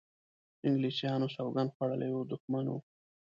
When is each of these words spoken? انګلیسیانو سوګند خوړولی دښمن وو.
انګلیسیانو 0.67 1.27
سوګند 1.35 1.73
خوړولی 1.75 2.09
دښمن 2.31 2.65
وو. 2.69 2.79